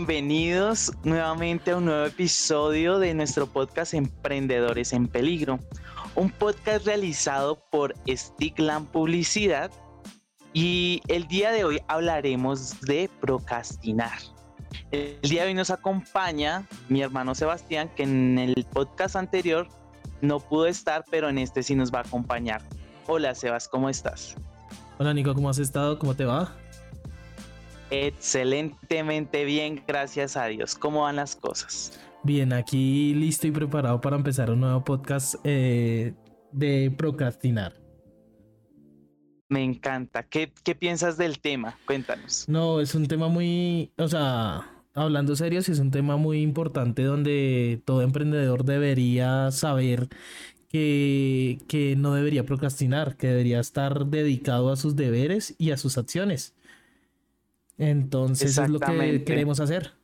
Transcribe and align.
Bienvenidos 0.00 0.90
nuevamente 1.04 1.72
a 1.72 1.76
un 1.76 1.84
nuevo 1.84 2.06
episodio 2.06 2.98
de 2.98 3.12
nuestro 3.12 3.46
podcast 3.46 3.92
Emprendedores 3.92 4.94
en 4.94 5.06
Peligro, 5.06 5.58
un 6.14 6.30
podcast 6.30 6.86
realizado 6.86 7.62
por 7.70 7.94
Stickland 8.08 8.88
Publicidad 8.88 9.70
y 10.54 11.02
el 11.08 11.28
día 11.28 11.52
de 11.52 11.64
hoy 11.64 11.82
hablaremos 11.86 12.80
de 12.80 13.10
procrastinar. 13.20 14.18
El 14.90 15.20
día 15.20 15.42
de 15.42 15.48
hoy 15.48 15.54
nos 15.54 15.68
acompaña 15.68 16.66
mi 16.88 17.02
hermano 17.02 17.34
Sebastián, 17.34 17.90
que 17.94 18.04
en 18.04 18.38
el 18.38 18.66
podcast 18.72 19.16
anterior 19.16 19.68
no 20.22 20.40
pudo 20.40 20.66
estar, 20.66 21.04
pero 21.10 21.28
en 21.28 21.36
este 21.36 21.62
sí 21.62 21.74
nos 21.74 21.92
va 21.92 21.98
a 21.98 22.02
acompañar. 22.04 22.62
Hola 23.06 23.34
Sebas, 23.34 23.68
¿cómo 23.68 23.90
estás? 23.90 24.34
Hola 24.98 25.12
Nico, 25.12 25.34
¿cómo 25.34 25.50
has 25.50 25.58
estado? 25.58 25.98
¿Cómo 25.98 26.16
te 26.16 26.24
va? 26.24 26.56
Excelentemente 27.90 29.44
bien, 29.44 29.82
gracias 29.86 30.36
a 30.36 30.46
Dios. 30.46 30.74
¿Cómo 30.74 31.02
van 31.02 31.16
las 31.16 31.36
cosas? 31.36 32.00
Bien, 32.22 32.52
aquí 32.52 33.14
listo 33.14 33.46
y 33.46 33.50
preparado 33.50 34.00
para 34.00 34.16
empezar 34.16 34.50
un 34.50 34.60
nuevo 34.60 34.84
podcast 34.84 35.34
eh, 35.44 36.14
de 36.52 36.92
procrastinar. 36.96 37.74
Me 39.48 39.64
encanta. 39.64 40.22
¿Qué, 40.22 40.52
¿Qué 40.62 40.74
piensas 40.76 41.16
del 41.16 41.40
tema? 41.40 41.76
Cuéntanos. 41.86 42.48
No, 42.48 42.80
es 42.80 42.94
un 42.94 43.08
tema 43.08 43.28
muy, 43.28 43.90
o 43.98 44.06
sea, 44.06 44.70
hablando 44.94 45.34
serio, 45.34 45.62
sí 45.62 45.72
es 45.72 45.80
un 45.80 45.90
tema 45.90 46.16
muy 46.16 46.40
importante 46.40 47.02
donde 47.02 47.82
todo 47.84 48.02
emprendedor 48.02 48.64
debería 48.64 49.50
saber 49.50 50.08
que, 50.68 51.58
que, 51.66 51.96
no 51.96 52.14
debería 52.14 52.44
procrastinar, 52.44 53.16
que 53.16 53.26
debería 53.26 53.58
estar 53.58 54.06
dedicado 54.06 54.70
a 54.70 54.76
sus 54.76 54.94
deberes 54.94 55.56
y 55.58 55.72
a 55.72 55.76
sus 55.76 55.98
acciones. 55.98 56.54
Entonces 57.80 58.58
es 58.58 58.68
lo 58.68 58.78
que 58.78 59.24
queremos 59.24 59.58
hacer. 59.58 59.94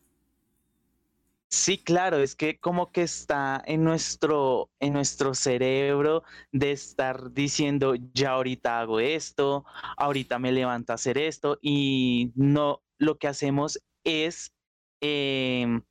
Sí, 1.49 1.77
claro, 1.77 2.19
es 2.19 2.35
que 2.35 2.59
como 2.59 2.91
que 2.91 3.03
está 3.03 3.63
en 3.67 3.85
nuestro, 3.85 4.71
en 4.81 4.95
nuestro 4.95 5.35
cerebro 5.35 6.25
de 6.53 6.73
estar 6.73 7.33
diciendo, 7.33 7.95
ya 8.15 8.31
ahorita 8.31 8.81
hago 8.81 8.99
esto, 8.99 9.67
ahorita 9.99 10.39
me 10.39 10.53
levanto 10.53 10.93
a 10.93 10.95
hacer 10.95 11.19
esto, 11.19 11.59
y 11.61 12.33
no, 12.35 12.83
lo 12.99 13.19
que 13.19 13.29
hacemos 13.29 13.79
es 14.05 14.55
em, 15.03 15.83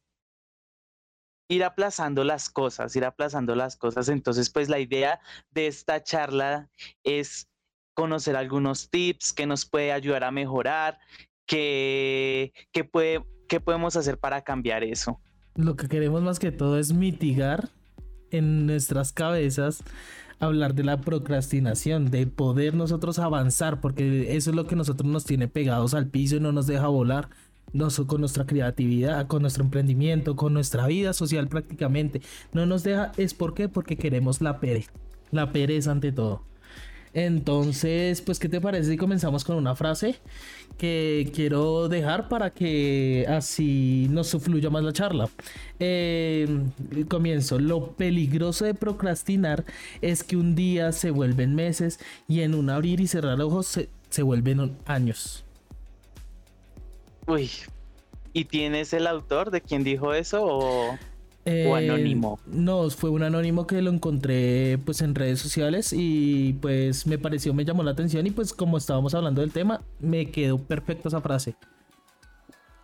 ir 1.49 1.63
aplazando 1.63 2.23
las 2.23 2.49
cosas, 2.49 2.95
ir 2.95 3.05
aplazando 3.05 3.55
las 3.55 3.77
cosas. 3.77 4.09
Entonces, 4.09 4.49
pues 4.49 4.69
la 4.69 4.79
idea 4.79 5.21
de 5.51 5.67
esta 5.67 6.03
charla 6.03 6.69
es 7.03 7.47
conocer 7.93 8.35
algunos 8.35 8.89
tips 8.89 9.31
que 9.33 9.45
nos 9.45 9.65
puede 9.65 9.93
ayudar 9.93 10.23
a 10.23 10.31
mejorar, 10.31 10.99
que, 11.45 12.51
puede, 12.91 13.23
qué 13.47 13.59
podemos 13.59 13.95
hacer 13.95 14.17
para 14.17 14.41
cambiar 14.41 14.83
eso. 14.83 15.19
Lo 15.55 15.75
que 15.75 15.87
queremos 15.87 16.21
más 16.21 16.39
que 16.39 16.51
todo 16.51 16.77
es 16.77 16.93
mitigar 16.93 17.69
en 18.31 18.65
nuestras 18.65 19.13
cabezas 19.13 19.83
hablar 20.39 20.75
de 20.75 20.83
la 20.83 20.99
procrastinación, 20.99 22.11
de 22.11 22.27
poder 22.27 22.73
nosotros 22.73 23.19
avanzar, 23.19 23.79
porque 23.79 24.35
eso 24.35 24.49
es 24.49 24.55
lo 24.55 24.67
que 24.67 24.75
nosotros 24.75 25.09
nos 25.09 25.25
tiene 25.25 25.47
pegados 25.47 25.93
al 25.93 26.07
piso 26.07 26.35
y 26.35 26.39
no 26.39 26.51
nos 26.51 26.67
deja 26.67 26.87
volar. 26.87 27.29
con 28.07 28.21
nuestra 28.21 28.45
creatividad, 28.45 29.27
con 29.27 29.41
nuestro 29.41 29.63
emprendimiento, 29.63 30.35
con 30.35 30.53
nuestra 30.53 30.87
vida 30.87 31.13
social 31.13 31.47
prácticamente. 31.47 32.21
No 32.53 32.65
nos 32.65 32.83
deja, 32.83 33.11
es 33.17 33.33
por 33.33 33.53
qué, 33.53 33.69
porque 33.69 33.97
queremos 33.97 34.41
la 34.41 34.59
pereza, 34.59 34.91
la 35.31 35.51
pereza 35.51 35.91
ante 35.91 36.11
todo. 36.11 36.43
Entonces, 37.13 38.21
pues, 38.21 38.39
¿qué 38.39 38.49
te 38.49 38.59
parece 38.59 38.91
si 38.91 38.97
comenzamos 38.97 39.45
con 39.45 39.55
una 39.55 39.73
frase 39.75 40.15
que 40.77 41.31
quiero 41.33 41.89
dejar 41.89 42.27
para 42.27 42.49
que 42.49 43.25
así 43.27 44.07
nos 44.09 44.31
fluya 44.31 44.69
más 44.69 44.83
la 44.83 44.93
charla? 44.93 45.29
Eh, 45.79 46.47
comienzo. 47.07 47.59
Lo 47.59 47.91
peligroso 47.91 48.65
de 48.65 48.73
procrastinar 48.73 49.65
es 50.01 50.23
que 50.23 50.37
un 50.37 50.55
día 50.55 50.91
se 50.91 51.11
vuelven 51.11 51.55
meses 51.55 51.99
y 52.27 52.41
en 52.41 52.55
un 52.55 52.69
abrir 52.69 52.99
y 52.99 53.07
cerrar 53.07 53.41
ojos 53.41 53.67
se, 53.67 53.89
se 54.09 54.23
vuelven 54.23 54.77
años. 54.85 55.43
Uy, 57.27 57.49
¿y 58.33 58.45
tienes 58.45 58.93
el 58.93 59.07
autor 59.07 59.51
de 59.51 59.61
quien 59.61 59.83
dijo 59.83 60.13
eso 60.13 60.45
o...? 60.45 60.97
¿O 61.45 61.49
eh, 61.49 61.89
anónimo? 61.89 62.39
No, 62.47 62.89
fue 62.89 63.11
un 63.11 63.21
anónimo 63.21 63.67
que 63.67 63.81
lo 63.81 63.91
encontré 63.91 64.79
pues 64.83 65.01
en 65.01 65.13
redes 65.13 65.39
sociales 65.39 65.93
y 65.95 66.53
pues 66.53 67.05
me 67.05 67.19
pareció, 67.19 67.53
me 67.53 67.65
llamó 67.65 67.83
la 67.83 67.91
atención 67.91 68.25
y 68.25 68.31
pues 68.31 68.51
como 68.51 68.77
estábamos 68.77 69.13
hablando 69.13 69.41
del 69.41 69.51
tema, 69.51 69.81
me 69.99 70.31
quedó 70.31 70.57
perfecta 70.57 71.09
esa 71.09 71.21
frase. 71.21 71.55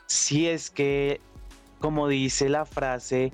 Sí, 0.05 0.47
es 0.47 0.69
que 0.69 1.21
como 1.79 2.07
dice 2.07 2.49
la 2.49 2.65
frase, 2.65 3.33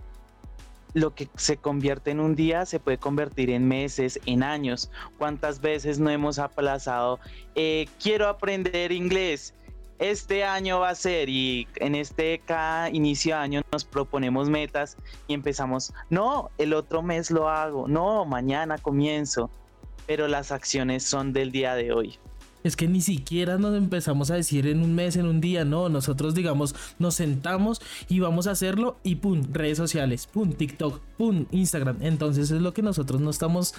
lo 0.93 1.13
que 1.13 1.27
se 1.35 1.57
convierte 1.57 2.11
en 2.11 2.21
un 2.21 2.35
día 2.35 2.65
se 2.65 2.79
puede 2.79 2.97
convertir 2.97 3.49
en 3.49 3.67
meses, 3.67 4.19
en 4.25 4.41
años. 4.41 4.89
¿Cuántas 5.17 5.59
veces 5.59 5.99
no 5.99 6.09
hemos 6.09 6.39
aplazado? 6.39 7.19
Eh, 7.55 7.88
quiero 8.01 8.27
aprender 8.27 8.94
inglés 8.94 9.53
este 10.00 10.44
año 10.44 10.80
va 10.80 10.90
a 10.90 10.96
ser 10.96 11.30
y 11.30 11.68
en 11.78 11.96
este 11.96 12.41
cada 12.46 12.90
inicio 12.90 13.35
de 13.35 13.41
año 13.41 13.62
nos 13.72 13.84
proponemos 13.85 14.50
metas 14.50 14.97
y 15.28 15.34
empezamos, 15.34 15.94
no, 16.09 16.50
el 16.58 16.74
otro 16.74 17.02
mes 17.02 17.31
lo 17.31 17.50
hago, 17.50 17.88
no, 17.88 18.25
mañana 18.25 18.78
comienzo, 18.78 19.50
pero 20.06 20.28
las 20.28 20.52
acciones 20.52 21.03
son 21.03 21.34
del 21.34 21.52
día 21.52 21.75
de 21.75 21.91
hoy. 21.91 22.19
Es 22.63 22.75
que 22.75 22.88
ni 22.88 23.02
siquiera 23.02 23.57
nos 23.57 23.75
empezamos 23.78 24.30
a 24.30 24.36
decir 24.36 24.68
en 24.68 24.81
un 24.81 24.94
mes, 24.94 25.16
en 25.16 25.25
un 25.25 25.40
día, 25.40 25.63
no, 25.63 25.90
nosotros 25.90 26.36
digamos, 26.36 26.75
nos 27.00 27.16
sentamos 27.16 27.81
y 28.09 28.19
vamos 28.19 28.47
a 28.47 28.52
hacerlo 28.52 28.97
y 29.03 29.16
pum, 29.16 29.44
redes 29.53 29.78
sociales, 29.78 30.28
pum, 30.28 30.52
TikTok, 30.52 31.00
pum, 31.18 31.46
Instagram. 31.52 32.00
Entonces 32.02 32.52
es 32.52 32.62
lo 32.62 32.74
que 32.74 32.81
nosotros 32.81 33.22
no 33.22 33.30
estamos 33.30 33.74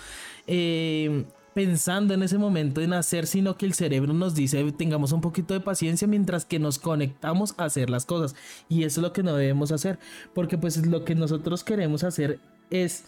eh, 0.47 1.27
pensando 1.59 2.15
en 2.15 2.23
ese 2.23 2.39
momento 2.39 2.81
en 2.81 2.93
hacer, 2.93 3.27
sino 3.27 3.57
que 3.57 3.67
el 3.67 3.75
cerebro 3.75 4.13
nos 4.13 4.37
dice 4.37 4.71
tengamos 4.71 5.11
un 5.11 5.21
poquito 5.21 5.55
de 5.55 5.61
paciencia 5.61 6.07
mientras 6.07 6.45
que 6.45 6.61
nos 6.61 6.79
conectamos 6.79 7.57
a 7.57 7.65
hacer 7.65 7.91
las 7.91 8.07
cosas. 8.07 8.37
Y 8.69 8.85
eso 8.85 9.01
es 9.01 9.03
lo 9.03 9.13
que 9.13 9.25
no 9.25 9.35
debemos 9.35 9.73
hacer, 9.73 9.99
porque 10.35 10.57
pues 10.57 10.87
lo 10.87 11.05
que 11.05 11.17
nosotros 11.17 11.65
queremos 11.65 12.05
hacer 12.05 12.39
es 12.71 13.07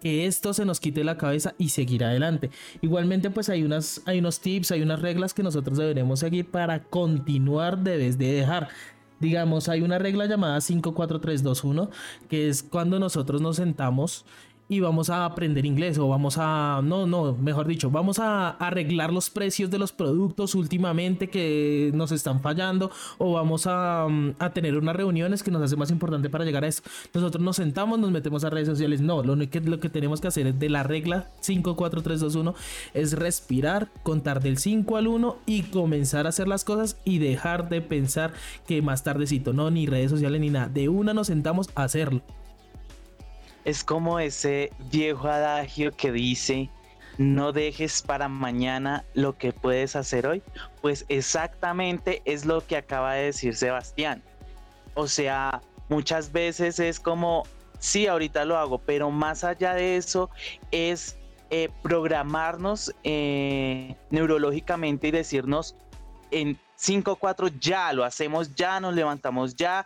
que 0.00 0.26
esto 0.26 0.54
se 0.54 0.64
nos 0.64 0.78
quite 0.78 1.02
la 1.02 1.18
cabeza 1.18 1.54
y 1.58 1.70
seguir 1.70 2.04
adelante. 2.04 2.50
Igualmente 2.82 3.30
pues 3.30 3.48
hay, 3.48 3.64
unas, 3.64 4.00
hay 4.06 4.20
unos 4.20 4.38
tips, 4.38 4.70
hay 4.70 4.82
unas 4.82 5.02
reglas 5.02 5.34
que 5.34 5.42
nosotros 5.42 5.76
deberemos 5.76 6.20
seguir 6.20 6.48
para 6.48 6.84
continuar 6.84 7.78
de 7.78 7.96
vez 7.96 8.16
de 8.16 8.32
dejar. 8.32 8.68
Digamos, 9.18 9.68
hay 9.68 9.80
una 9.80 9.98
regla 9.98 10.26
llamada 10.26 10.60
54321 10.60 11.90
que 12.30 12.48
es 12.48 12.62
cuando 12.62 13.00
nosotros 13.00 13.40
nos 13.40 13.56
sentamos 13.56 14.24
y 14.68 14.80
vamos 14.80 15.10
a 15.10 15.24
aprender 15.24 15.64
inglés 15.64 15.98
o 15.98 16.08
vamos 16.08 16.36
a, 16.38 16.80
no, 16.84 17.06
no, 17.06 17.34
mejor 17.34 17.66
dicho, 17.66 17.90
vamos 17.90 18.18
a 18.18 18.50
arreglar 18.50 19.12
los 19.12 19.30
precios 19.30 19.70
de 19.70 19.78
los 19.78 19.92
productos 19.92 20.54
últimamente 20.54 21.28
que 21.28 21.90
nos 21.94 22.12
están 22.12 22.40
fallando 22.40 22.90
o 23.16 23.32
vamos 23.32 23.66
a, 23.66 24.06
mm, 24.08 24.34
tener 24.52 24.76
unas 24.76 24.96
reuniones 24.96 25.42
que 25.42 25.50
nos 25.50 25.62
hace 25.62 25.76
más 25.76 25.90
importante 25.90 26.28
para 26.28 26.44
llegar 26.44 26.64
a 26.64 26.68
eso. 26.68 26.82
Nosotros 27.14 27.42
nos 27.42 27.56
sentamos, 27.56 27.98
nos 27.98 28.10
metemos 28.10 28.44
a 28.44 28.50
redes 28.50 28.68
sociales. 28.68 29.00
No, 29.00 29.22
lo 29.22 29.36
que, 29.48 29.60
lo 29.60 29.80
que 29.80 29.88
tenemos 29.88 30.20
que 30.20 30.28
hacer 30.28 30.46
es 30.46 30.58
de 30.58 30.68
la 30.68 30.82
regla 30.82 31.28
5, 31.40 31.76
4, 31.76 32.02
3, 32.02 32.20
2, 32.20 32.34
1 32.34 32.54
es 32.94 33.12
respirar, 33.12 33.88
contar 34.02 34.42
del 34.42 34.58
5 34.58 34.96
al 34.96 35.06
1 35.06 35.36
y 35.46 35.62
comenzar 35.64 36.26
a 36.26 36.30
hacer 36.30 36.48
las 36.48 36.64
cosas 36.64 36.98
y 37.04 37.18
dejar 37.18 37.68
de 37.68 37.80
pensar 37.80 38.32
que 38.66 38.82
más 38.82 39.02
tardecito, 39.02 39.52
no, 39.52 39.70
ni 39.70 39.86
redes 39.86 40.10
sociales 40.10 40.40
ni 40.40 40.50
nada. 40.50 40.68
De 40.68 40.88
una 40.88 41.14
nos 41.14 41.28
sentamos 41.28 41.70
a 41.74 41.84
hacerlo 41.84 42.22
es 43.64 43.84
como 43.84 44.18
ese 44.20 44.72
viejo 44.90 45.28
adagio 45.28 45.92
que 45.96 46.12
dice, 46.12 46.70
no 47.18 47.52
dejes 47.52 48.02
para 48.02 48.28
mañana 48.28 49.04
lo 49.14 49.36
que 49.36 49.52
puedes 49.52 49.96
hacer 49.96 50.26
hoy. 50.26 50.42
Pues 50.80 51.04
exactamente 51.08 52.22
es 52.24 52.44
lo 52.46 52.64
que 52.66 52.76
acaba 52.76 53.14
de 53.14 53.24
decir 53.24 53.56
Sebastián. 53.56 54.22
O 54.94 55.06
sea, 55.06 55.60
muchas 55.88 56.32
veces 56.32 56.78
es 56.78 57.00
como, 57.00 57.42
sí, 57.78 58.06
ahorita 58.06 58.44
lo 58.44 58.56
hago, 58.56 58.78
pero 58.78 59.10
más 59.10 59.44
allá 59.44 59.74
de 59.74 59.96
eso 59.96 60.30
es 60.70 61.16
eh, 61.50 61.68
programarnos 61.82 62.94
eh, 63.04 63.96
neurológicamente 64.10 65.08
y 65.08 65.10
decirnos 65.10 65.74
en 66.30 66.58
5 66.76 67.16
4 67.16 67.48
ya 67.60 67.92
lo 67.92 68.04
hacemos, 68.04 68.54
ya 68.54 68.78
nos 68.80 68.94
levantamos 68.94 69.56
ya. 69.56 69.84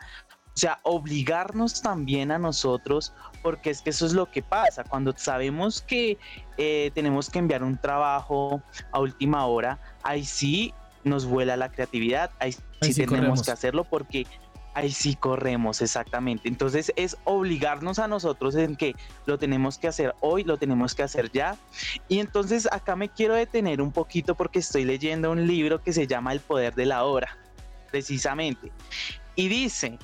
O 0.55 0.59
sea, 0.59 0.81
obligarnos 0.83 1.81
también 1.81 2.31
a 2.31 2.39
nosotros 2.39 3.15
porque 3.43 3.71
es 3.71 3.81
que 3.81 3.91
eso 3.91 4.05
es 4.05 4.13
lo 4.13 4.31
que 4.31 4.43
pasa. 4.43 4.85
Cuando 4.85 5.15
sabemos 5.17 5.81
que 5.81 6.19
eh, 6.59 6.91
tenemos 6.95 7.31
que 7.31 7.39
enviar 7.39 7.63
un 7.63 7.79
trabajo 7.79 8.63
a 8.93 9.01
última 9.01 9.47
hora, 9.47 9.79
ahí 10.03 10.25
sí 10.25 10.75
nos 11.05 11.25
vuela 11.25 11.57
la 11.57 11.71
creatividad, 11.71 12.31
ahí, 12.39 12.53
sí, 12.83 12.95
tenemos 13.07 13.43
que 13.43 13.51
hacerlo 13.51 13.85
porque 13.85 14.27
ahí 14.75 14.91
sí 14.91 15.15
corremos, 15.15 15.81
exactamente. 15.81 16.49
Entonces 16.49 16.93
es 16.97 17.17
obligarnos 17.25 17.99
a 17.99 18.07
nosotros 18.07 18.55
en 18.55 18.77
que 18.77 18.95
lo 19.27 19.39
tenemos 19.39 19.79
que 19.79 19.89
hacer 19.89 20.15
hoy, 20.21 20.45
lo 20.45 20.59
tenemos 20.59 20.95
que 20.95 21.03
hacer 21.03 21.31
ya. 21.33 21.57
Y 22.09 22.21
entonces 22.21 22.69
acá 22.71 22.95
me 22.95 23.09
quiero 23.09 23.35
detener 23.35 23.81
un 23.81 23.93
poquito 23.93 24.35
porque 24.35 24.59
estoy 24.59 24.85
leyendo 24.85 25.31
un 25.31 25.47
libro 25.47 25.83
que 25.83 25.93
se 25.93 26.07
llama 26.07 26.33
El 26.33 26.41
Poder 26.41 26.75
de 26.75 26.87
la 26.87 27.05
Hora, 27.05 27.37
precisamente. 27.91 28.71
Y 29.35 29.49
dice, 29.49 29.99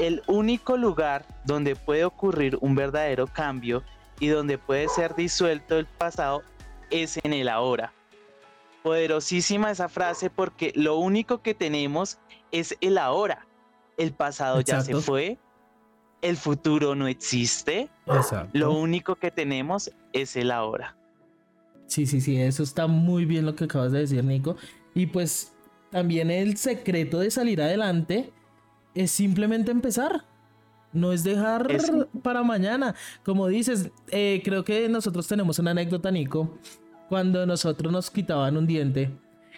el 0.00 0.22
único 0.26 0.76
lugar 0.76 1.26
donde 1.44 1.76
puede 1.76 2.04
ocurrir 2.04 2.58
un 2.60 2.74
verdadero 2.74 3.26
cambio 3.26 3.82
y 4.20 4.28
donde 4.28 4.58
puede 4.58 4.88
ser 4.88 5.14
disuelto 5.14 5.78
el 5.78 5.86
pasado 5.86 6.42
es 6.90 7.18
en 7.22 7.32
el 7.32 7.48
ahora. 7.48 7.92
Poderosísima 8.82 9.70
esa 9.70 9.88
frase 9.88 10.30
porque 10.30 10.72
lo 10.74 10.96
único 10.96 11.42
que 11.42 11.54
tenemos 11.54 12.18
es 12.52 12.76
el 12.80 12.98
ahora. 12.98 13.46
El 13.96 14.12
pasado 14.12 14.60
ya 14.60 14.80
se 14.80 14.94
fue, 14.96 15.38
el 16.20 16.36
futuro 16.36 16.94
no 16.94 17.06
existe. 17.06 17.88
Lo 18.52 18.72
único 18.72 19.16
que 19.16 19.30
tenemos 19.30 19.90
es 20.12 20.36
el 20.36 20.50
ahora. 20.50 20.96
Sí, 21.86 22.06
sí, 22.06 22.20
sí, 22.20 22.40
eso 22.40 22.62
está 22.62 22.86
muy 22.86 23.24
bien 23.24 23.46
lo 23.46 23.54
que 23.54 23.64
acabas 23.64 23.92
de 23.92 24.00
decir, 24.00 24.24
Nico. 24.24 24.56
Y 24.94 25.06
pues 25.06 25.52
también 25.90 26.30
el 26.30 26.56
secreto 26.56 27.20
de 27.20 27.30
salir 27.30 27.62
adelante 27.62 28.32
es 28.94 29.10
simplemente 29.10 29.70
empezar. 29.70 30.24
No 30.92 31.12
es 31.12 31.24
dejar 31.24 31.66
para 32.22 32.42
mañana. 32.44 32.94
Como 33.24 33.48
dices, 33.48 33.90
eh, 34.10 34.40
creo 34.44 34.64
que 34.64 34.88
nosotros 34.88 35.26
tenemos 35.26 35.58
una 35.58 35.72
anécdota, 35.72 36.10
Nico. 36.10 36.56
Cuando 37.08 37.44
nosotros 37.46 37.92
nos 37.92 38.10
quitaban 38.10 38.56
un 38.56 38.66
diente, 38.66 39.10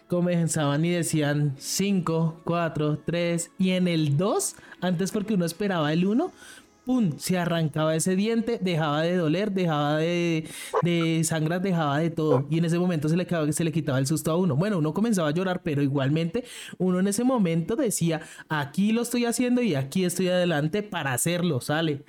comenzaban 0.08 0.84
y 0.84 0.90
decían 0.90 1.54
5, 1.58 2.40
4, 2.44 3.02
3 3.04 3.50
y 3.58 3.70
en 3.70 3.88
el 3.88 4.16
2, 4.16 4.56
antes 4.80 5.12
porque 5.12 5.34
uno 5.34 5.44
esperaba 5.44 5.92
el 5.92 6.06
1, 6.06 6.32
¡pum! 6.86 7.18
Se 7.18 7.36
arrancaba 7.36 7.96
ese 7.96 8.14
diente, 8.14 8.58
dejaba 8.62 9.02
de 9.02 9.16
doler, 9.16 9.50
dejaba 9.50 9.98
de, 9.98 10.48
de 10.82 11.24
sangrar, 11.24 11.60
dejaba 11.60 11.98
de 11.98 12.10
todo. 12.10 12.46
Y 12.48 12.58
en 12.58 12.64
ese 12.64 12.78
momento 12.78 13.08
se 13.08 13.16
le, 13.16 13.26
se 13.52 13.64
le 13.64 13.72
quitaba 13.72 13.98
el 13.98 14.06
susto 14.06 14.30
a 14.30 14.36
uno. 14.36 14.54
Bueno, 14.54 14.78
uno 14.78 14.94
comenzaba 14.94 15.28
a 15.28 15.32
llorar, 15.32 15.62
pero 15.64 15.82
igualmente 15.82 16.44
uno 16.78 17.00
en 17.00 17.08
ese 17.08 17.24
momento 17.24 17.74
decía, 17.74 18.20
aquí 18.48 18.92
lo 18.92 19.02
estoy 19.02 19.24
haciendo 19.24 19.62
y 19.62 19.74
aquí 19.74 20.04
estoy 20.04 20.28
adelante 20.28 20.84
para 20.84 21.12
hacerlo, 21.12 21.60
sale. 21.60 22.04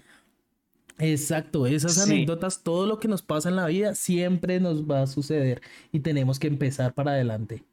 Exacto, 1.00 1.66
esas 1.66 1.98
anécdotas, 2.00 2.64
todo 2.64 2.86
lo 2.86 3.00
que 3.00 3.08
nos 3.08 3.24
pasa 3.24 3.50
en 3.50 3.56
la 3.56 3.66
vida 3.66 3.96
siempre 3.96 4.60
nos 4.60 4.84
va 4.84 5.02
a 5.02 5.08
suceder 5.08 5.62
y 5.92 6.00
tenemos 6.00 6.40
que 6.40 6.48
empezar 6.48 6.94
para 6.94 7.12
adelante. 7.12 7.64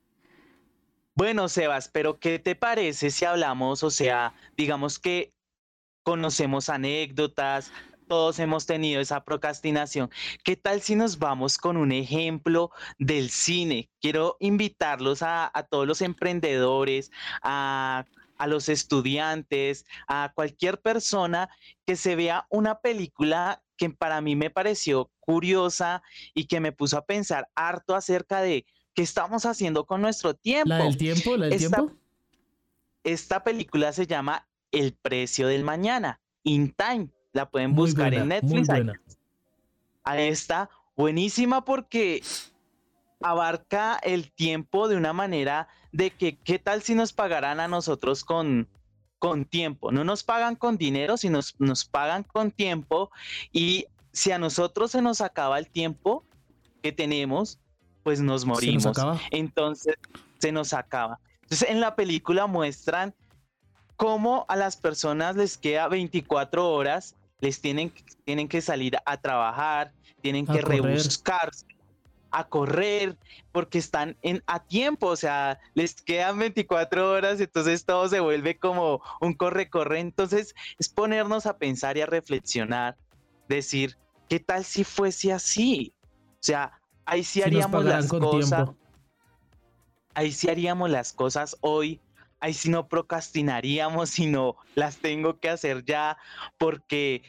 Bueno, 1.15 1.49
Sebas, 1.49 1.89
pero 1.89 2.19
¿qué 2.19 2.39
te 2.39 2.57
parece 2.57 3.11
si 3.11 3.25
hablamos, 3.25 3.83
o 3.83 3.91
sea, 3.91 4.35
digamos 4.57 4.99
que 4.99 5.35
conocemos 6.05 6.69
anécdotas, 6.69 7.73
todos 8.07 8.39
hemos 8.39 8.67
tenido 8.67 9.01
esa 9.01 9.25
procrastinación. 9.25 10.11
¿Qué 10.45 10.57
tal 10.57 10.83
si 10.83 10.95
nos 10.95 11.19
vamos 11.19 11.59
con 11.59 11.77
un 11.77 11.91
ejemplo 11.91 12.71
del 12.99 13.31
cine? 13.31 13.91
Quiero 14.01 14.37
invitarlos 14.41 15.23
a, 15.23 15.51
todos 15.71 15.87
los 15.87 16.03
emprendedores, 16.03 17.11
a, 17.43 18.05
a, 18.37 18.47
los 18.47 18.69
estudiantes, 18.69 19.87
a 20.07 20.33
cualquier 20.35 20.81
persona 20.81 21.49
que 21.87 21.97
se 21.97 22.15
vea 22.15 22.47
una 22.51 22.81
película 22.81 23.63
que 23.77 23.91
para 23.91 24.21
mí 24.21 24.37
me 24.37 24.51
pareció 24.51 25.11
curiosa 25.21 26.03
y 26.35 26.45
que 26.45 26.61
me 26.61 26.73
puso 26.73 26.99
a 26.99 27.07
pensar 27.07 27.49
harto 27.55 27.97
acerca 27.97 28.41
de 28.41 28.67
qué 28.95 29.03
estamos 29.03 29.47
haciendo 29.47 29.87
con 29.87 30.03
nuestro 30.03 30.35
tiempo. 30.35 30.69
¿La 30.69 30.85
del 30.85 30.97
tiempo? 30.97 31.37
¿La 31.37 31.47
del 31.47 31.59
tiempo? 31.59 31.93
Esta 33.03 33.43
película 33.43 33.93
se 33.93 34.07
llama 34.07 34.47
el 34.75 34.93
precio 34.93 35.49
del 35.49 35.65
mañana, 35.65 36.21
In 36.43 36.75
Time. 36.75 37.09
La 37.33 37.51
pueden 37.51 37.75
buscar 37.75 38.15
en 38.15 38.29
Netflix. 38.29 38.69
Ahí, 40.05 40.29
está, 40.29 40.69
buenísima 40.97 41.65
porque 41.65 42.23
abarca 43.21 43.99
el 44.03 44.31
tiempo 44.33 44.87
de 44.87 44.97
una 44.97 45.13
manera 45.13 45.69
de 45.93 46.11
que 46.11 46.37
qué 46.37 46.59
tal 46.59 46.83
si 46.83 46.95
nos 46.95 47.13
pagaran 47.13 47.59
a 47.59 47.69
nosotros 47.69 48.23
con, 48.23 48.69
con 49.19 49.47
tiempo. 49.47 49.91
No 49.91 50.05
nos 50.05 50.23
pagan 50.23 50.57
con 50.57 50.77
dinero, 50.77 51.17
sino 51.17 51.39
nos, 51.39 51.59
nos 51.59 51.85
pagan 51.85 52.23
con 52.23 52.51
tiempo. 52.51 53.11
Y 53.51 53.87
si 54.13 54.31
a 54.31 54.39
nosotros 54.39 54.93
se 54.93 55.03
nos 55.03 55.21
acaba 55.21 55.59
el 55.59 55.69
tiempo 55.69 56.25
que 56.83 56.93
tenemos, 56.93 57.59
pues 58.05 58.21
nos 58.21 58.45
morimos. 58.45 58.97
Entonces 59.31 59.97
se 60.39 60.53
nos 60.53 60.73
acaba. 60.73 61.19
Entonces 61.43 61.69
en 61.71 61.81
la 61.81 61.97
película 61.97 62.47
muestran 62.47 63.15
cómo 63.97 64.45
a 64.49 64.57
las 64.57 64.77
personas 64.77 65.37
les 65.37 65.57
queda 65.57 65.89
24 65.89 66.71
horas, 66.71 67.15
les 67.41 67.61
tienen, 67.61 67.93
tienen 68.25 68.49
que 68.49 68.61
salir 68.61 68.97
a 69.05 69.17
trabajar, 69.17 69.93
tienen 70.21 70.47
que 70.47 70.61
rebuscarse, 70.61 71.67
a 72.31 72.49
correr, 72.49 73.17
porque 73.53 73.79
están 73.79 74.17
en, 74.23 74.43
a 74.47 74.59
tiempo, 74.65 75.07
o 75.07 75.17
sea, 75.17 75.61
les 75.75 75.95
quedan 75.95 76.39
24 76.39 77.13
horas, 77.13 77.41
entonces 77.41 77.85
todo 77.85 78.09
se 78.09 78.21
vuelve 78.21 78.59
como 78.59 79.01
un 79.21 79.35
corre-corre. 79.35 80.01
Entonces 80.01 80.55
es 80.79 80.89
ponernos 80.89 81.47
a 81.47 81.59
pensar 81.59 81.97
y 81.97 82.01
a 82.01 82.07
reflexionar, 82.07 82.97
decir, 83.49 83.97
¿qué 84.29 84.41
tal 84.41 84.65
si 84.65 84.83
fuese 84.83 85.33
así? 85.33 85.93
O 86.09 86.47
sea, 86.47 86.81
ahí 87.05 87.23
sí 87.23 87.43
haríamos 87.43 87.85
las 87.85 88.09
cosas. 88.09 88.71
Ahí 90.15 90.33
sí 90.33 90.49
haríamos 90.49 90.91
las 90.91 91.13
cosas 91.13 91.57
hoy 91.61 92.01
ahí 92.45 92.53
sí 92.53 92.69
no 92.69 92.89
procrastinaríamos, 92.89 94.11
sino 94.11 94.57
las 94.75 94.99
tengo 94.99 95.41
que 95.41 95.49
hacer 95.49 95.85
ya, 95.85 96.19
porque 96.59 97.23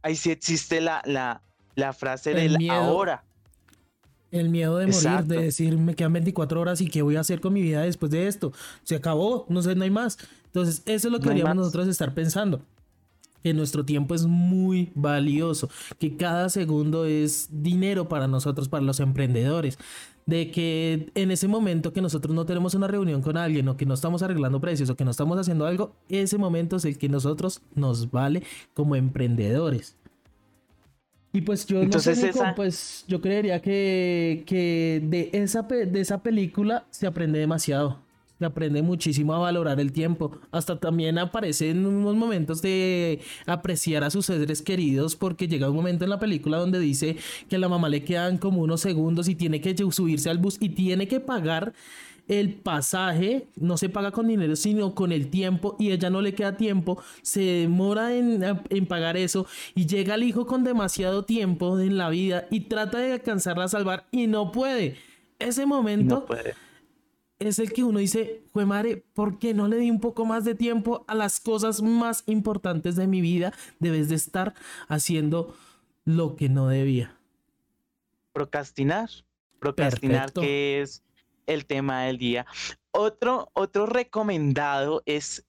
ahí 0.00 0.16
sí 0.16 0.30
existe 0.30 0.80
la, 0.80 1.02
la, 1.04 1.42
la 1.74 1.92
frase 1.92 2.32
del 2.32 2.70
ahora. 2.70 3.24
El 4.30 4.48
miedo 4.48 4.78
de 4.78 4.86
morir, 4.86 5.24
de 5.24 5.42
decir, 5.42 5.76
me 5.76 5.94
quedan 5.94 6.14
24 6.14 6.58
horas 6.58 6.80
y 6.80 6.88
qué 6.88 7.02
voy 7.02 7.16
a 7.16 7.20
hacer 7.20 7.42
con 7.42 7.52
mi 7.52 7.60
vida 7.60 7.82
después 7.82 8.10
de 8.10 8.28
esto. 8.28 8.50
Se 8.82 8.96
acabó, 8.96 9.44
no 9.50 9.60
sé, 9.60 9.74
no 9.74 9.84
hay 9.84 9.90
más. 9.90 10.16
Entonces, 10.46 10.82
eso 10.86 11.08
es 11.08 11.12
lo 11.12 11.18
que 11.18 11.24
deberíamos 11.24 11.56
nosotros 11.56 11.86
estar 11.86 12.14
pensando. 12.14 12.62
Que 13.42 13.52
nuestro 13.52 13.84
tiempo 13.84 14.14
es 14.14 14.24
muy 14.24 14.90
valioso, 14.94 15.68
que 15.98 16.16
cada 16.16 16.48
segundo 16.48 17.04
es 17.04 17.48
dinero 17.50 18.08
para 18.08 18.26
nosotros, 18.26 18.70
para 18.70 18.82
los 18.82 19.00
emprendedores 19.00 19.78
de 20.26 20.50
que 20.50 21.10
en 21.14 21.30
ese 21.30 21.48
momento 21.48 21.92
que 21.92 22.00
nosotros 22.00 22.34
no 22.34 22.46
tenemos 22.46 22.74
una 22.74 22.86
reunión 22.86 23.22
con 23.22 23.36
alguien 23.36 23.68
o 23.68 23.76
que 23.76 23.86
no 23.86 23.94
estamos 23.94 24.22
arreglando 24.22 24.60
precios 24.60 24.88
o 24.90 24.96
que 24.96 25.04
no 25.04 25.10
estamos 25.10 25.38
haciendo 25.38 25.66
algo, 25.66 25.94
ese 26.08 26.38
momento 26.38 26.76
es 26.76 26.84
el 26.84 26.98
que 26.98 27.08
nosotros 27.08 27.62
nos 27.74 28.10
vale 28.10 28.42
como 28.74 28.96
emprendedores. 28.96 29.96
Y 31.32 31.40
pues 31.40 31.64
yo 31.66 31.84
no 31.84 31.98
sé, 31.98 32.30
pues 32.54 33.04
yo 33.08 33.20
creería 33.20 33.60
que, 33.62 34.44
que 34.46 35.02
de, 35.02 35.30
esa, 35.32 35.62
de 35.62 36.00
esa 36.00 36.22
película 36.22 36.84
se 36.90 37.06
aprende 37.06 37.38
demasiado 37.38 37.98
aprende 38.44 38.82
muchísimo 38.82 39.34
a 39.34 39.38
valorar 39.38 39.80
el 39.80 39.92
tiempo. 39.92 40.38
Hasta 40.50 40.78
también 40.78 41.18
aparece 41.18 41.70
en 41.70 41.86
unos 41.86 42.16
momentos 42.16 42.62
de 42.62 43.20
apreciar 43.46 44.04
a 44.04 44.10
sus 44.10 44.26
seres 44.26 44.62
queridos 44.62 45.16
porque 45.16 45.48
llega 45.48 45.70
un 45.70 45.76
momento 45.76 46.04
en 46.04 46.10
la 46.10 46.18
película 46.18 46.58
donde 46.58 46.78
dice 46.78 47.16
que 47.48 47.56
a 47.56 47.58
la 47.58 47.68
mamá 47.68 47.88
le 47.88 48.04
quedan 48.04 48.38
como 48.38 48.62
unos 48.62 48.80
segundos 48.80 49.28
y 49.28 49.34
tiene 49.34 49.60
que 49.60 49.76
subirse 49.90 50.30
al 50.30 50.38
bus 50.38 50.56
y 50.60 50.70
tiene 50.70 51.08
que 51.08 51.20
pagar 51.20 51.72
el 52.28 52.54
pasaje 52.54 53.48
no 53.56 53.76
se 53.76 53.88
paga 53.88 54.12
con 54.12 54.28
dinero, 54.28 54.54
sino 54.56 54.94
con 54.94 55.12
el 55.12 55.28
tiempo 55.28 55.76
y 55.78 55.90
ella 55.90 56.08
no 56.08 56.22
le 56.22 56.34
queda 56.34 56.56
tiempo, 56.56 57.02
se 57.22 57.40
demora 57.40 58.14
en, 58.14 58.42
en, 58.68 58.86
pagar 58.86 59.16
eso 59.16 59.46
y 59.74 59.86
llega 59.86 60.14
el 60.14 60.22
hijo 60.22 60.46
con 60.46 60.64
demasiado 60.64 61.24
tiempo 61.24 61.78
en 61.78 61.98
la 61.98 62.08
vida 62.10 62.46
y 62.50 62.60
trata 62.60 62.98
de 62.98 63.14
alcanzarla 63.14 63.64
a 63.64 63.68
salvar 63.68 64.06
y 64.12 64.28
no 64.28 64.52
puede. 64.52 64.96
Ese 65.38 65.66
momento 65.66 66.14
no 66.14 66.26
puede 66.26 66.54
es 67.46 67.58
el 67.58 67.72
que 67.72 67.84
uno 67.84 67.98
dice, 67.98 68.42
fue 68.52 68.66
madre, 68.66 69.04
¿por 69.14 69.38
qué 69.38 69.54
no 69.54 69.68
le 69.68 69.76
di 69.76 69.90
un 69.90 70.00
poco 70.00 70.24
más 70.24 70.44
de 70.44 70.54
tiempo 70.54 71.04
a 71.08 71.14
las 71.14 71.40
cosas 71.40 71.82
más 71.82 72.24
importantes 72.26 72.96
de 72.96 73.06
mi 73.06 73.20
vida? 73.20 73.52
Debes 73.78 74.08
de 74.08 74.16
estar 74.16 74.54
haciendo 74.88 75.54
lo 76.04 76.36
que 76.36 76.48
no 76.48 76.68
debía. 76.68 77.16
Procrastinar. 78.32 79.10
Procrastinar, 79.58 80.32
que 80.32 80.82
es 80.82 81.02
el 81.46 81.66
tema 81.66 82.04
del 82.04 82.18
día. 82.18 82.46
Otro, 82.90 83.50
otro 83.54 83.86
recomendado 83.86 85.02
es, 85.06 85.46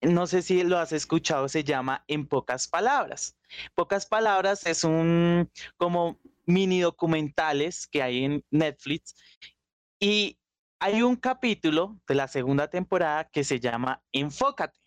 no 0.00 0.26
sé 0.26 0.42
si 0.42 0.62
lo 0.64 0.78
has 0.78 0.92
escuchado, 0.92 1.48
se 1.48 1.64
llama 1.64 2.04
En 2.08 2.26
pocas 2.26 2.68
palabras. 2.68 3.36
Pocas 3.74 4.06
palabras 4.06 4.66
es 4.66 4.84
un 4.84 5.48
como 5.76 6.18
mini 6.46 6.80
documentales 6.80 7.86
que 7.86 8.02
hay 8.02 8.24
en 8.24 8.44
Netflix 8.50 9.14
y 10.00 10.38
hay 10.82 11.00
un 11.02 11.14
capítulo 11.14 12.00
de 12.08 12.16
la 12.16 12.26
segunda 12.26 12.66
temporada 12.66 13.30
que 13.30 13.44
se 13.44 13.60
llama 13.60 14.02
Enfócate. 14.10 14.80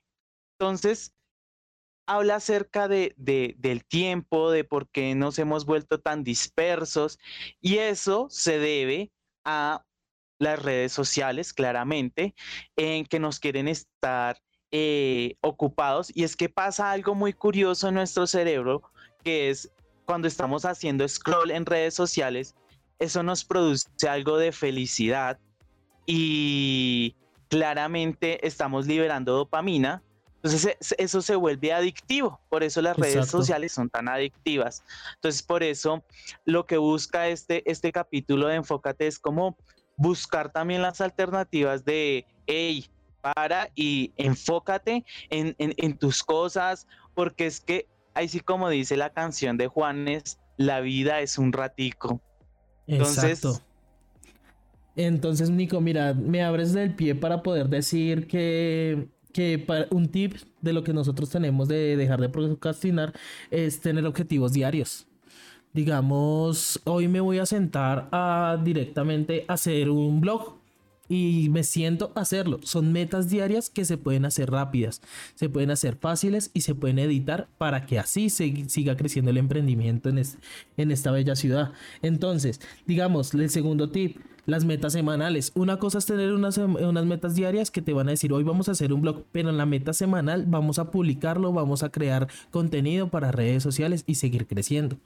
Entonces, 0.59 1.13
habla 2.05 2.35
acerca 2.35 2.89
de, 2.89 3.13
del 3.15 3.85
tiempo, 3.85 4.51
de 4.51 4.65
por 4.65 4.89
qué 4.89 5.15
nos 5.15 5.39
hemos 5.39 5.65
vuelto 5.65 6.01
tan 6.01 6.25
dispersos 6.25 7.17
y 7.61 7.77
eso 7.77 8.27
se 8.29 8.59
debe 8.59 9.13
a 9.45 9.85
las 10.37 10.61
redes 10.61 10.91
sociales, 10.91 11.53
claramente, 11.53 12.35
en 12.75 13.05
que 13.05 13.19
nos 13.19 13.39
quieren 13.39 13.69
estar 13.69 14.37
eh, 14.71 15.37
ocupados 15.39 16.11
y 16.13 16.25
es 16.25 16.35
que 16.35 16.49
pasa 16.49 16.91
algo 16.91 17.15
muy 17.15 17.31
curioso 17.31 17.87
en 17.87 17.95
nuestro 17.95 18.27
cerebro, 18.27 18.81
que 19.23 19.49
es 19.49 19.71
cuando 20.03 20.27
estamos 20.27 20.65
haciendo 20.65 21.07
scroll 21.07 21.51
en 21.51 21.65
redes 21.65 21.93
sociales, 21.93 22.53
eso 22.99 23.23
nos 23.23 23.45
produce 23.45 23.87
algo 24.09 24.37
de 24.37 24.51
felicidad 24.51 25.39
y 26.05 27.15
claramente 27.47 28.45
estamos 28.45 28.87
liberando 28.87 29.33
dopamina. 29.33 30.03
Entonces 30.35 30.77
eso 30.99 31.21
se 31.23 31.35
vuelve 31.35 31.73
adictivo, 31.73 32.39
por 32.49 32.63
eso 32.63 32.79
las 32.79 32.95
redes 32.97 33.27
sociales 33.27 33.71
son 33.71 33.89
tan 33.89 34.07
adictivas. 34.07 34.83
Entonces 35.15 35.41
por 35.41 35.63
eso 35.63 36.03
lo 36.45 36.67
que 36.67 36.77
busca 36.77 37.27
este, 37.29 37.69
este 37.69 37.91
capítulo 37.91 38.47
de 38.47 38.55
Enfócate 38.55 39.07
es 39.07 39.17
como 39.17 39.57
buscar 39.97 40.51
también 40.51 40.83
las 40.83 41.01
alternativas 41.01 41.83
de, 41.83 42.27
hey, 42.45 42.85
para 43.21 43.71
y 43.73 44.13
enfócate 44.17 45.03
en, 45.31 45.55
en 45.57 45.97
tus 45.97 46.23
cosas, 46.23 46.85
porque 47.15 47.47
es 47.47 47.59
que 47.59 47.87
ahí 48.13 48.27
sí 48.27 48.39
como 48.39 48.69
dice 48.69 48.97
la 48.97 49.09
canción 49.09 49.57
de 49.57 49.67
Juanes, 49.67 50.37
la 50.57 50.79
vida 50.79 51.21
es 51.21 51.39
un 51.39 51.53
ratico. 51.53 52.21
Entonces, 52.87 53.43
Exacto. 53.43 53.65
Entonces, 54.95 55.49
Nico, 55.49 55.81
mira, 55.81 56.13
me 56.13 56.43
abres 56.43 56.73
del 56.73 56.95
pie 56.95 57.15
para 57.15 57.43
poder 57.43 57.69
decir 57.69 58.27
que, 58.27 59.09
que 59.33 59.65
un 59.91 60.07
tip 60.07 60.35
de 60.61 60.73
lo 60.73 60.83
que 60.83 60.93
nosotros 60.93 61.29
tenemos 61.29 61.67
de 61.67 61.97
dejar 61.97 62.21
de 62.21 62.29
procrastinar 62.29 63.13
es 63.51 63.81
tener 63.81 64.05
objetivos 64.05 64.53
diarios. 64.53 65.07
Digamos, 65.73 66.79
hoy 66.85 67.09
me 67.09 67.19
voy 67.19 67.39
a 67.39 67.45
sentar 67.45 68.07
a 68.13 68.57
directamente 68.63 69.43
hacer 69.49 69.89
un 69.89 70.21
blog 70.21 70.55
y 71.09 71.49
me 71.51 71.63
siento 71.63 72.11
hacerlo. 72.15 72.59
Son 72.63 72.91
metas 72.91 73.29
diarias 73.29 73.69
que 73.69 73.85
se 73.85 73.97
pueden 73.97 74.25
hacer 74.25 74.51
rápidas, 74.51 75.01
se 75.35 75.49
pueden 75.49 75.71
hacer 75.71 75.97
fáciles 75.97 76.51
y 76.53 76.61
se 76.61 76.75
pueden 76.75 76.99
editar 76.99 77.47
para 77.57 77.85
que 77.85 77.99
así 77.99 78.29
se, 78.29 78.69
siga 78.69 78.95
creciendo 78.97 79.31
el 79.31 79.37
emprendimiento 79.37 80.09
en, 80.09 80.21
en 80.77 80.91
esta 80.91 81.11
bella 81.11 81.35
ciudad. 81.35 81.71
Entonces, 82.01 82.61
digamos, 82.85 83.33
el 83.33 83.49
segundo 83.49 83.89
tip, 83.89 84.17
las 84.45 84.65
metas 84.65 84.93
semanales. 84.93 85.51
Una 85.55 85.77
cosa 85.77 85.97
es 85.97 86.05
tener 86.05 86.33
unas, 86.33 86.57
unas 86.57 87.05
metas 87.05 87.35
diarias 87.35 87.71
que 87.71 87.81
te 87.81 87.93
van 87.93 88.07
a 88.07 88.11
decir, 88.11 88.31
hoy 88.31 88.43
vamos 88.43 88.69
a 88.69 88.73
hacer 88.73 88.93
un 88.93 89.01
blog, 89.01 89.23
pero 89.31 89.49
en 89.49 89.57
la 89.57 89.65
meta 89.65 89.93
semanal 89.93 90.45
vamos 90.47 90.79
a 90.79 90.91
publicarlo, 90.91 91.51
vamos 91.51 91.83
a 91.83 91.89
crear 91.89 92.27
contenido 92.51 93.09
para 93.09 93.31
redes 93.31 93.63
sociales 93.63 94.03
y 94.07 94.15
seguir 94.15 94.47
creciendo. 94.47 94.97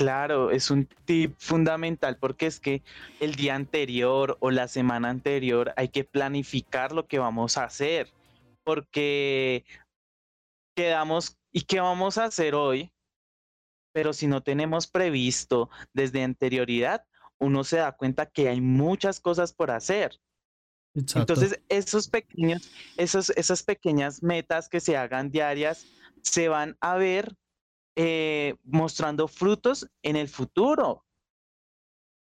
Claro, 0.00 0.50
es 0.50 0.70
un 0.70 0.86
tip 1.04 1.34
fundamental 1.36 2.16
porque 2.16 2.46
es 2.46 2.58
que 2.58 2.82
el 3.20 3.34
día 3.34 3.54
anterior 3.54 4.38
o 4.40 4.50
la 4.50 4.66
semana 4.66 5.10
anterior 5.10 5.74
hay 5.76 5.90
que 5.90 6.04
planificar 6.04 6.92
lo 6.92 7.06
que 7.06 7.18
vamos 7.18 7.58
a 7.58 7.64
hacer 7.64 8.10
porque 8.64 9.66
quedamos 10.74 11.36
y 11.52 11.60
qué 11.66 11.80
vamos 11.80 12.16
a 12.16 12.24
hacer 12.24 12.54
hoy, 12.54 12.94
pero 13.92 14.14
si 14.14 14.26
no 14.26 14.42
tenemos 14.42 14.86
previsto 14.86 15.68
desde 15.92 16.24
anterioridad, 16.24 17.04
uno 17.38 17.62
se 17.62 17.76
da 17.76 17.92
cuenta 17.92 18.24
que 18.24 18.48
hay 18.48 18.62
muchas 18.62 19.20
cosas 19.20 19.52
por 19.52 19.70
hacer. 19.70 20.18
Entonces, 20.94 21.60
esos 21.68 22.08
pequeños, 22.08 22.70
esos, 22.96 23.28
esas 23.36 23.62
pequeñas 23.62 24.22
metas 24.22 24.70
que 24.70 24.80
se 24.80 24.96
hagan 24.96 25.30
diarias 25.30 25.84
se 26.22 26.48
van 26.48 26.78
a 26.80 26.96
ver 26.96 27.36
eh, 28.02 28.54
mostrando 28.64 29.28
frutos 29.28 29.86
en 30.02 30.16
el 30.16 30.26
futuro. 30.26 31.04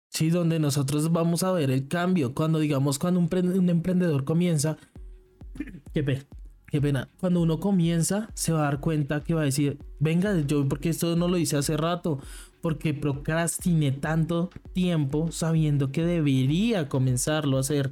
Sí, 0.10 0.32
donde 0.32 0.58
nosotros 0.58 1.12
vamos 1.12 1.44
a 1.44 1.52
ver 1.52 1.70
el 1.70 1.88
cambio. 1.88 2.34
Cuando 2.34 2.58
digamos, 2.58 2.98
cuando 2.98 3.20
un, 3.20 3.30
un 3.32 3.70
emprendedor 3.70 4.26
comienza, 4.26 4.78
qué 5.94 6.04
pena, 6.04 6.26
qué 6.66 6.82
pena, 6.82 7.08
cuando 7.20 7.40
uno 7.40 7.60
comienza 7.60 8.32
se 8.34 8.52
va 8.52 8.62
a 8.62 8.64
dar 8.64 8.80
cuenta 8.80 9.24
que 9.24 9.36
va 9.36 9.42
a 9.42 9.46
decir, 9.46 9.78
venga, 10.00 10.40
yo 10.42 10.68
porque 10.68 10.90
esto 10.90 11.16
no 11.16 11.28
lo 11.28 11.38
hice 11.38 11.58
hace 11.58 11.78
rato, 11.78 12.20
porque 12.62 12.94
procrastiné 12.94 13.92
tanto 13.92 14.50
tiempo 14.74 15.32
sabiendo 15.32 15.92
que 15.92 16.04
debería 16.04 16.90
comenzarlo 16.90 17.58
a 17.58 17.62
hacer. 17.62 17.92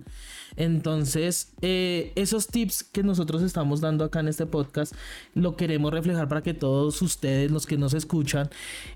Entonces, 0.58 1.54
eh, 1.62 2.12
esos 2.16 2.48
tips 2.48 2.84
que 2.84 3.04
nosotros 3.04 3.44
estamos 3.44 3.80
dando 3.80 4.04
acá 4.04 4.22
en 4.22 4.28
este 4.28 4.48
podcast, 4.48 4.94
lo 5.36 5.56
queremos 5.56 5.94
reflejar 5.94 6.28
para 6.28 6.42
que 6.42 6.56
todos 6.56 7.00
ustedes, 7.04 7.52
los 7.52 7.68
que 7.68 7.78
nos 7.78 7.94
escuchan, 7.94 8.50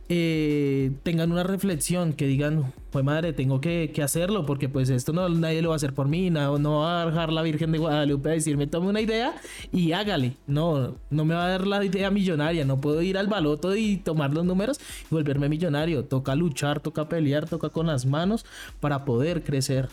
eh, 0.10 0.92
tengan 1.04 1.32
una 1.32 1.44
reflexión, 1.44 2.14
que 2.14 2.26
digan, 2.26 2.74
pues 2.90 3.06
madre, 3.06 3.32
tengo 3.32 3.62
que, 3.62 3.94
hacerlo, 4.02 4.48
porque 4.48 4.68
pues 4.68 4.90
esto 4.90 5.14
no 5.14 5.30
nadie 5.30 5.62
lo 5.62 5.70
va 5.70 5.76
a 5.76 5.78
hacer 5.78 5.94
por 5.94 6.08
mí, 6.08 6.32
no, 6.32 6.58
no 6.58 6.80
va 6.80 7.04
a 7.04 7.06
dejar 7.06 7.32
la 7.32 7.44
Virgen 7.44 7.72
de 7.72 7.78
Guadalupe 7.78 8.30
a 8.30 8.34
decirme, 8.34 8.66
tome 8.66 8.88
una 8.88 9.00
idea 9.00 9.36
y 9.72 9.92
hágale. 9.92 10.34
No, 10.48 10.96
no 11.12 11.26
me 11.26 11.36
va 11.36 11.46
a 11.46 11.50
dar 11.50 11.68
la 11.68 11.86
idea 11.86 12.10
millonaria, 12.10 12.66
no 12.66 12.82
puedo 12.82 13.01
ir 13.02 13.18
al 13.18 13.28
baloto 13.28 13.76
y 13.76 13.98
tomar 13.98 14.34
los 14.34 14.46
números 14.46 14.80
y 15.04 15.14
volverme 15.14 15.50
millonario. 15.50 16.06
Toca 16.06 16.36
luchar, 16.36 16.80
toca 16.80 17.08
pelear, 17.10 17.48
toca 17.48 17.70
con 17.70 17.88
las 17.88 18.06
manos 18.06 18.46
para 18.80 19.06
poder 19.06 19.44
crecer. 19.44 19.90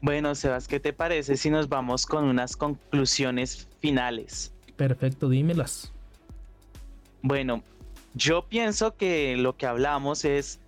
Bueno, 0.00 0.34
Sebas, 0.34 0.68
¿qué 0.68 0.78
te 0.78 0.92
parece 0.92 1.36
si 1.36 1.50
nos 1.50 1.68
vamos 1.68 2.06
con 2.06 2.24
unas 2.24 2.56
conclusiones 2.56 3.66
finales? 3.80 4.52
Perfecto, 4.76 5.28
dímelas. 5.28 5.92
Bueno, 7.20 7.64
yo 8.14 8.46
pienso 8.48 8.96
que 8.96 9.36
lo 9.36 9.56
que 9.56 9.66
hablamos 9.66 10.24
es 10.24 10.60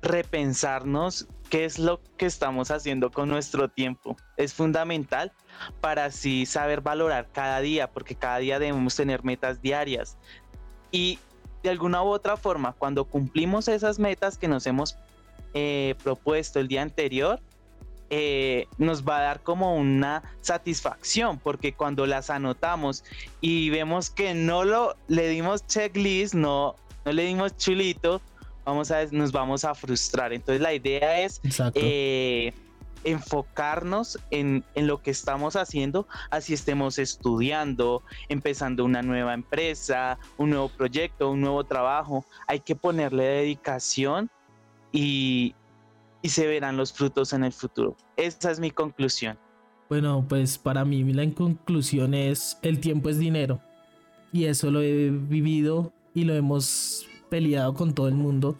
repensarnos 0.00 1.26
qué 1.52 1.66
es 1.66 1.78
lo 1.78 2.00
que 2.16 2.24
estamos 2.24 2.70
haciendo 2.70 3.10
con 3.10 3.28
nuestro 3.28 3.68
tiempo. 3.68 4.16
Es 4.38 4.54
fundamental 4.54 5.32
para 5.82 6.06
así 6.06 6.46
saber 6.46 6.80
valorar 6.80 7.28
cada 7.30 7.60
día, 7.60 7.90
porque 7.90 8.14
cada 8.14 8.38
día 8.38 8.58
debemos 8.58 8.96
tener 8.96 9.22
metas 9.22 9.60
diarias. 9.60 10.16
Y 10.90 11.18
de 11.62 11.68
alguna 11.68 12.02
u 12.02 12.06
otra 12.06 12.38
forma, 12.38 12.72
cuando 12.72 13.04
cumplimos 13.04 13.68
esas 13.68 13.98
metas 13.98 14.38
que 14.38 14.48
nos 14.48 14.66
hemos 14.66 14.96
eh, 15.52 15.94
propuesto 16.02 16.58
el 16.58 16.68
día 16.68 16.80
anterior, 16.80 17.38
eh, 18.08 18.66
nos 18.78 19.06
va 19.06 19.18
a 19.18 19.22
dar 19.22 19.42
como 19.42 19.76
una 19.76 20.22
satisfacción, 20.40 21.38
porque 21.38 21.74
cuando 21.74 22.06
las 22.06 22.30
anotamos 22.30 23.04
y 23.42 23.68
vemos 23.68 24.08
que 24.08 24.32
no 24.32 24.64
lo 24.64 24.96
le 25.06 25.28
dimos 25.28 25.66
checklist, 25.66 26.32
no, 26.32 26.76
no 27.04 27.12
le 27.12 27.24
dimos 27.24 27.58
chulito, 27.58 28.22
vamos 28.64 28.90
a, 28.90 29.04
nos 29.10 29.32
vamos 29.32 29.64
a 29.64 29.74
frustrar. 29.74 30.32
Entonces 30.32 30.60
la 30.60 30.74
idea 30.74 31.20
es 31.20 31.40
eh, 31.74 32.52
enfocarnos 33.04 34.18
en, 34.30 34.64
en, 34.74 34.86
lo 34.86 35.02
que 35.02 35.10
estamos 35.10 35.56
haciendo, 35.56 36.06
así 36.30 36.54
estemos 36.54 36.98
estudiando, 36.98 38.02
empezando 38.28 38.84
una 38.84 39.02
nueva 39.02 39.34
empresa, 39.34 40.18
un 40.36 40.50
nuevo 40.50 40.68
proyecto, 40.68 41.30
un 41.30 41.40
nuevo 41.40 41.64
trabajo. 41.64 42.24
Hay 42.46 42.60
que 42.60 42.76
ponerle 42.76 43.24
dedicación 43.24 44.30
y, 44.92 45.54
y 46.22 46.28
se 46.28 46.46
verán 46.46 46.76
los 46.76 46.92
frutos 46.92 47.32
en 47.32 47.44
el 47.44 47.52
futuro. 47.52 47.96
Esa 48.16 48.50
es 48.50 48.60
mi 48.60 48.70
conclusión. 48.70 49.38
Bueno, 49.88 50.24
pues 50.26 50.56
para 50.56 50.84
mí 50.84 51.04
la 51.12 51.28
conclusión 51.34 52.14
es 52.14 52.58
el 52.62 52.80
tiempo 52.80 53.10
es 53.10 53.18
dinero. 53.18 53.60
Y 54.32 54.46
eso 54.46 54.70
lo 54.70 54.80
he 54.80 55.10
vivido 55.10 55.92
y 56.14 56.24
lo 56.24 56.34
hemos 56.34 57.06
peleado 57.32 57.72
con 57.72 57.94
todo 57.94 58.08
el 58.08 58.14
mundo. 58.14 58.56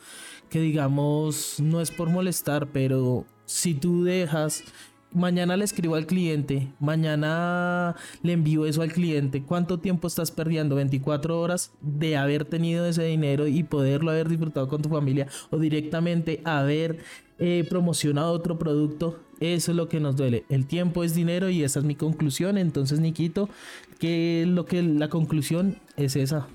Que 0.49 0.59
digamos, 0.61 1.61
no 1.61 1.83
es 1.83 1.91
por 1.91 2.09
molestar, 2.09 2.69
pero 2.73 3.27
si 3.45 3.75
tú 3.75 4.03
dejas 4.03 4.65
mañana 5.13 5.59
le 5.59 5.65
escribo 5.65 5.95
al 5.95 6.07
cliente, 6.07 6.73
mañana 6.81 7.95
le 8.23 8.33
envío 8.33 8.65
eso 8.65 8.81
al 8.81 8.91
cliente, 8.91 9.43
¿cuánto 9.43 9.79
tiempo 9.79 10.09
estás 10.09 10.31
perdiendo? 10.31 10.77
24 10.77 11.39
horas 11.39 11.71
de 11.83 12.17
haber 12.17 12.47
tenido 12.47 12.87
ese 12.87 13.05
dinero 13.05 13.47
y 13.47 13.63
poderlo 13.63 14.11
haber 14.11 14.31
disfrutado 14.31 14.69
con 14.69 14.81
tu 14.81 14.89
familia 14.89 15.27
o 15.51 15.59
directamente 15.59 16.41
haber 16.45 17.01
eh, 17.39 17.67
promocionado 17.69 18.33
otro 18.33 18.59
producto. 18.59 19.21
Eso 19.39 19.73
es 19.73 19.77
lo 19.77 19.87
que 19.87 20.01
nos 20.01 20.17
duele. 20.17 20.47
El 20.49 20.67
tiempo 20.67 21.05
es 21.05 21.15
dinero 21.15 21.51
y 21.51 21.63
esa 21.63 21.81
es 21.81 21.85
mi 21.85 21.95
conclusión. 21.95 22.57
Entonces, 22.57 23.01
Nikito, 23.01 23.51
que 23.99 24.47
lo 24.49 24.65
que 24.65 24.83
la 24.83 25.09
conclusión 25.09 25.79
es 25.99 26.17
esa. 26.17 26.49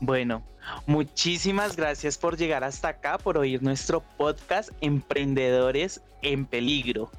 Bueno, 0.00 0.42
muchísimas 0.86 1.76
gracias 1.76 2.18
por 2.18 2.36
llegar 2.36 2.62
hasta 2.62 2.88
acá, 2.88 3.18
por 3.18 3.36
oír 3.36 3.62
nuestro 3.62 4.00
podcast 4.16 4.70
Emprendedores 4.80 6.00
en 6.22 6.46
Peligro. 6.46 7.10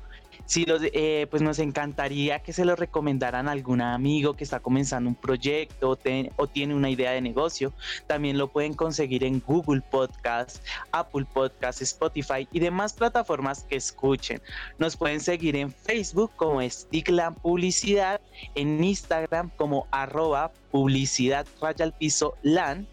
Si 0.50 0.66
los, 0.66 0.82
eh, 0.84 1.28
pues 1.30 1.44
nos 1.44 1.60
encantaría 1.60 2.40
que 2.40 2.54
se 2.54 2.66
lo 2.66 2.76
recomendaran 2.76 3.48
a 3.48 3.52
algún 3.52 3.82
amigo 3.82 4.36
que 4.36 4.44
está 4.44 4.60
comenzando 4.60 5.08
un 5.08 5.16
proyecto 5.16 5.92
o, 5.92 6.48
tiene 6.48 6.74
una 6.74 6.90
idea 6.90 7.12
de 7.12 7.22
negocio. 7.22 7.72
También 8.08 8.40
lo 8.40 8.48
pueden 8.48 8.74
conseguir 8.74 9.24
en 9.24 9.44
Google 9.46 9.82
Podcast, 9.82 10.66
Apple 10.92 11.28
Podcast, 11.32 11.84
Spotify 11.84 12.48
y 12.52 12.60
demás 12.60 12.94
plataformas 12.94 13.64
que 13.66 13.76
escuchen. 13.76 14.42
Nos 14.80 14.98
pueden 14.98 15.20
seguir 15.20 15.56
en 15.56 15.72
Facebook 15.72 16.32
como 16.36 16.68
Stickland 16.68 17.38
Publicidad, 17.38 18.20
en 18.56 18.84
Instagram 18.84 19.52
como 19.56 19.86
arroba 19.92 20.52
publicidad 20.72 21.46
raya 21.62 21.86
al 21.86 21.94
piso 21.94 22.34
LAN 22.42 22.88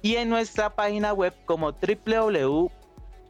y 0.00 0.16
en 0.16 0.30
nuestra 0.30 0.74
página 0.74 1.12
web 1.12 1.34
como 1.44 1.72
www 1.72 2.79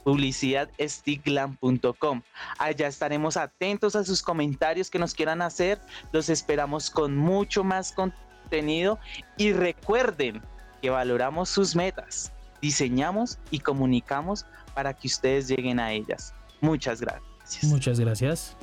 publicidadstiglam.com. 0.05 2.23
Allá 2.59 2.89
estaremos 2.89 3.37
atentos 3.37 3.95
a 3.97 4.05
sus 4.05 4.23
comentarios 4.23 4.91
que 4.91 4.99
nos 4.99 5.15
quieran 5.15 5.41
hacer. 5.43 5.81
Los 6.13 6.29
esperamos 6.29 6.91
con 6.91 7.17
mucho 7.17 7.65
más 7.65 7.93
contenido 7.93 8.99
y 9.37 9.53
recuerden 9.53 10.43
que 10.81 10.91
valoramos 10.91 11.49
sus 11.49 11.75
metas, 11.77 12.33
diseñamos 12.61 13.39
y 13.51 13.61
comunicamos 13.61 14.47
para 14.75 14.93
que 14.95 15.07
ustedes 15.09 15.49
lleguen 15.49 15.81
a 15.81 15.93
ellas. 15.93 16.35
Muchas 16.61 17.01
gracias. 17.01 17.65
Muchas 17.65 17.99
gracias. 18.01 18.57